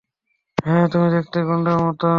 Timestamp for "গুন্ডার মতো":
1.49-2.07